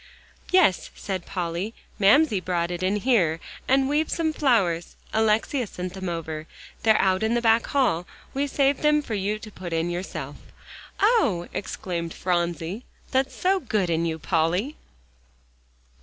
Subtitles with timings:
[0.51, 3.39] "Yes," said Polly; "Mamsie brought it in here.
[3.67, 6.47] And we've some flowers; Alexia sent them over.
[6.81, 10.37] They're out in the back hall; we saved them for you to put in yourself."
[11.01, 14.75] "Oh!" exclaimed Phronsie, "that's so good in you, Polly."